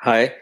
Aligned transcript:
Hai, 0.00 0.32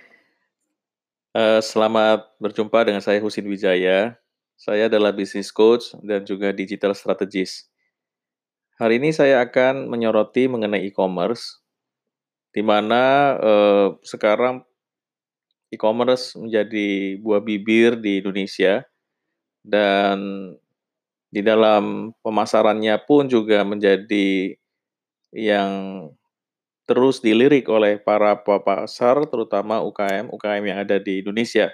eee, 1.37 1.61
selamat 1.71 2.21
berjumpa 2.43 2.79
dengan 2.87 3.03
saya 3.05 3.19
Husin 3.25 3.47
Wijaya. 3.49 4.15
Saya 4.59 4.91
adalah 4.91 5.11
business 5.15 5.51
coach 5.55 5.95
dan 6.03 6.21
juga 6.27 6.51
digital 6.55 6.93
strategist. 6.95 7.71
Hari 8.79 9.03
ini 9.03 9.11
saya 9.11 9.43
akan 9.43 9.91
menyoroti 9.91 10.47
mengenai 10.47 10.87
e-commerce, 10.87 11.59
di 12.55 12.63
mana, 12.65 13.03
eee, 13.41 13.87
sekarang 14.07 14.65
e-commerce 15.73 16.33
menjadi 16.41 17.21
buah 17.21 17.43
bibir 17.45 18.01
di 18.01 18.21
Indonesia, 18.25 18.85
dan 19.65 20.19
di 21.29 21.41
dalam 21.45 22.15
pemasarannya 22.25 22.97
pun 23.05 23.29
juga 23.29 23.65
menjadi 23.67 24.57
yang 25.35 25.73
terus 26.89 27.21
dilirik 27.21 27.69
oleh 27.69 28.01
para 28.01 28.41
pasar, 28.41 29.21
terutama 29.29 29.85
UKM-UKM 29.85 30.65
yang 30.65 30.79
ada 30.81 30.97
di 30.97 31.21
Indonesia. 31.21 31.69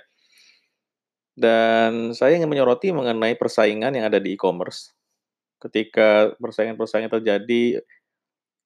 Dan 1.38 2.10
saya 2.18 2.34
ingin 2.34 2.50
menyoroti 2.50 2.90
mengenai 2.90 3.38
persaingan 3.38 3.94
yang 3.94 4.10
ada 4.10 4.18
di 4.18 4.34
e-commerce. 4.34 4.90
Ketika 5.62 6.34
persaingan-persaingan 6.42 7.14
terjadi, 7.14 7.78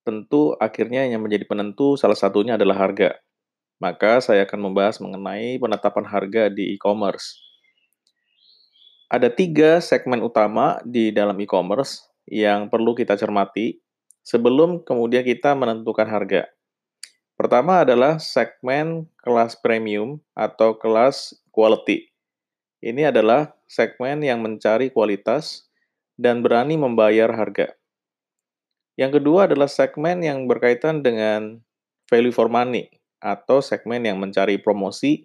tentu 0.08 0.56
akhirnya 0.56 1.04
yang 1.04 1.20
menjadi 1.20 1.44
penentu 1.44 2.00
salah 2.00 2.16
satunya 2.16 2.56
adalah 2.56 2.80
harga. 2.80 3.20
Maka 3.76 4.24
saya 4.24 4.48
akan 4.48 4.72
membahas 4.72 5.04
mengenai 5.04 5.60
penetapan 5.60 6.08
harga 6.08 6.48
di 6.48 6.72
e-commerce. 6.72 7.36
Ada 9.12 9.28
tiga 9.28 9.84
segmen 9.84 10.24
utama 10.24 10.80
di 10.80 11.12
dalam 11.12 11.36
e-commerce 11.40 12.08
yang 12.24 12.72
perlu 12.72 12.96
kita 12.96 13.16
cermati 13.20 13.80
sebelum 14.28 14.84
kemudian 14.84 15.24
kita 15.24 15.56
menentukan 15.56 16.04
harga. 16.04 16.52
Pertama 17.32 17.80
adalah 17.80 18.20
segmen 18.20 19.08
kelas 19.24 19.56
premium 19.56 20.20
atau 20.36 20.76
kelas 20.76 21.32
quality. 21.48 22.12
Ini 22.84 23.08
adalah 23.08 23.56
segmen 23.64 24.20
yang 24.20 24.44
mencari 24.44 24.92
kualitas 24.92 25.72
dan 26.20 26.44
berani 26.44 26.76
membayar 26.76 27.32
harga. 27.32 27.72
Yang 29.00 29.22
kedua 29.22 29.48
adalah 29.48 29.70
segmen 29.70 30.20
yang 30.20 30.44
berkaitan 30.44 31.00
dengan 31.00 31.62
value 32.10 32.34
for 32.34 32.50
money 32.50 32.90
atau 33.22 33.64
segmen 33.64 34.02
yang 34.04 34.18
mencari 34.18 34.58
promosi 34.60 35.24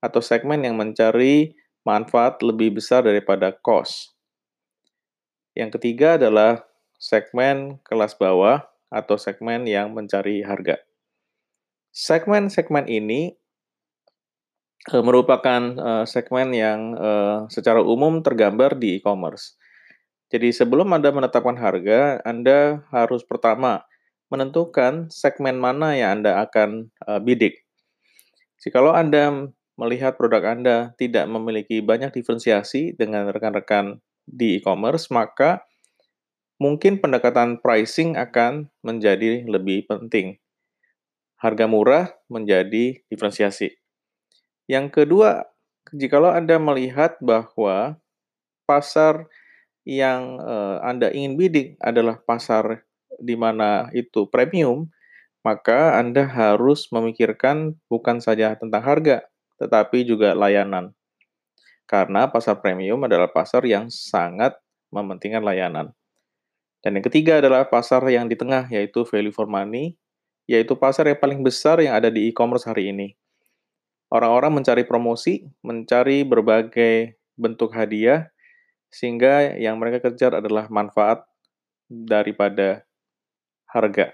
atau 0.00 0.24
segmen 0.24 0.64
yang 0.64 0.74
mencari 0.80 1.52
manfaat 1.84 2.40
lebih 2.40 2.80
besar 2.80 3.04
daripada 3.04 3.52
cost. 3.52 4.16
Yang 5.52 5.76
ketiga 5.76 6.16
adalah 6.16 6.69
segmen 7.00 7.80
kelas 7.88 8.12
bawah 8.20 8.68
atau 8.92 9.16
segmen 9.16 9.64
yang 9.64 9.96
mencari 9.96 10.44
harga. 10.44 10.76
Segmen-segmen 11.90 12.86
ini 12.86 13.32
uh, 14.92 15.00
merupakan 15.00 15.62
uh, 15.80 16.04
segmen 16.04 16.52
yang 16.52 16.94
uh, 16.94 17.48
secara 17.48 17.80
umum 17.80 18.20
tergambar 18.20 18.76
di 18.76 19.00
e-commerce. 19.00 19.56
Jadi 20.30 20.54
sebelum 20.54 20.92
Anda 20.94 21.10
menetapkan 21.10 21.58
harga, 21.58 22.22
Anda 22.22 22.86
harus 22.94 23.26
pertama 23.26 23.82
menentukan 24.30 25.10
segmen 25.10 25.58
mana 25.58 25.98
yang 25.98 26.22
Anda 26.22 26.46
akan 26.46 26.92
uh, 27.08 27.18
bidik. 27.18 27.66
Jikalau 28.62 28.94
Anda 28.94 29.50
melihat 29.74 30.20
produk 30.20 30.52
Anda 30.52 30.92
tidak 31.00 31.26
memiliki 31.26 31.80
banyak 31.80 32.12
diferensiasi 32.12 32.94
dengan 32.94 33.32
rekan-rekan 33.32 34.04
di 34.28 34.60
e-commerce, 34.60 35.10
maka 35.10 35.64
mungkin 36.60 37.00
pendekatan 37.00 37.56
pricing 37.64 38.20
akan 38.20 38.68
menjadi 38.84 39.48
lebih 39.48 39.88
penting. 39.88 40.36
Harga 41.40 41.64
murah 41.64 42.12
menjadi 42.28 43.00
diferensiasi. 43.08 43.80
Yang 44.68 45.02
kedua, 45.02 45.48
jikalau 45.96 46.28
Anda 46.28 46.60
melihat 46.60 47.16
bahwa 47.24 47.96
pasar 48.68 49.24
yang 49.88 50.36
uh, 50.36 50.84
Anda 50.84 51.08
ingin 51.08 51.40
bidik 51.40 51.80
adalah 51.80 52.20
pasar 52.20 52.84
di 53.16 53.34
mana 53.40 53.88
itu 53.96 54.28
premium, 54.28 54.92
maka 55.40 55.96
Anda 55.96 56.28
harus 56.28 56.92
memikirkan 56.92 57.80
bukan 57.88 58.20
saja 58.20 58.52
tentang 58.60 58.84
harga, 58.84 59.24
tetapi 59.56 60.04
juga 60.04 60.36
layanan. 60.36 60.92
Karena 61.88 62.28
pasar 62.28 62.60
premium 62.60 63.00
adalah 63.08 63.32
pasar 63.32 63.64
yang 63.64 63.88
sangat 63.88 64.54
mementingkan 64.92 65.42
layanan. 65.42 65.96
Dan 66.80 66.96
yang 66.96 67.04
ketiga 67.04 67.40
adalah 67.40 67.68
pasar 67.68 68.00
yang 68.08 68.24
di 68.24 68.36
tengah, 68.36 68.64
yaitu 68.72 69.04
value 69.04 69.32
for 69.32 69.44
money, 69.44 70.00
yaitu 70.48 70.72
pasar 70.74 71.06
yang 71.06 71.20
paling 71.20 71.40
besar 71.44 71.78
yang 71.78 71.92
ada 71.92 72.08
di 72.08 72.32
e-commerce 72.32 72.64
hari 72.64 72.88
ini. 72.88 73.14
Orang-orang 74.10 74.60
mencari 74.60 74.82
promosi, 74.82 75.46
mencari 75.62 76.26
berbagai 76.26 77.20
bentuk 77.38 77.70
hadiah, 77.76 78.32
sehingga 78.90 79.54
yang 79.54 79.78
mereka 79.78 80.10
kejar 80.10 80.34
adalah 80.34 80.66
manfaat 80.66 81.22
daripada 81.86 82.82
harga. 83.70 84.10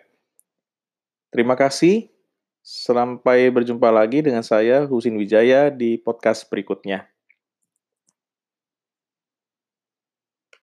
Terima 1.32 1.56
kasih. 1.56 2.12
Sampai 2.66 3.46
berjumpa 3.48 3.94
lagi 3.94 4.26
dengan 4.26 4.42
saya, 4.42 4.84
Husin 4.90 5.14
Wijaya, 5.14 5.70
di 5.70 6.02
podcast 6.02 6.50
berikutnya. 6.50 7.06